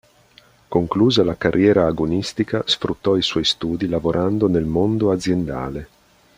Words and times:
Conclusa 0.67 1.23
la 1.23 1.37
carriera 1.37 1.85
agonistica 1.85 2.63
sfruttò 2.65 3.15
i 3.17 3.21
suoi 3.21 3.43
studi 3.45 3.87
lavorando 3.87 4.47
nel 4.47 4.65
mondo 4.65 5.11
aziendale. 5.11 5.87